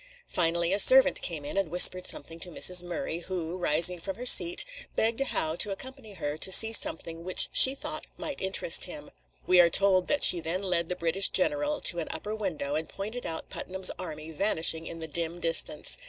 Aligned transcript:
Finally 0.25 0.73
a 0.73 0.79
servant 0.79 1.21
came 1.21 1.45
in 1.45 1.57
and 1.57 1.69
whispered 1.69 2.07
something 2.07 2.39
to 2.39 2.49
Mrs. 2.49 2.81
Murray, 2.81 3.19
who, 3.19 3.55
rising 3.55 3.99
from 3.99 4.15
her 4.15 4.25
seat, 4.25 4.65
begged 4.95 5.21
Howe 5.21 5.55
to 5.57 5.69
accompany 5.69 6.13
her 6.13 6.39
to 6.39 6.51
see 6.51 6.73
something 6.73 7.23
which 7.23 7.49
she 7.51 7.75
thought 7.75 8.07
might 8.17 8.41
interest 8.41 8.85
him. 8.85 9.11
[Illustration: 9.11 9.11
Hale 9.11 9.29
statue] 9.35 9.43
We 9.51 9.59
are 9.61 9.69
told 9.69 10.07
that 10.07 10.23
she 10.23 10.39
then 10.39 10.63
led 10.63 10.89
the 10.89 10.95
British 10.95 11.29
general 11.29 11.81
to 11.81 11.99
an 11.99 12.07
upper 12.09 12.33
window, 12.33 12.73
and 12.73 12.89
pointed 12.89 13.27
out 13.27 13.51
Putnam's 13.51 13.91
army 13.99 14.31
vanishing 14.31 14.87
in 14.87 15.01
the 15.01 15.07
dim 15.07 15.39
distance. 15.39 15.99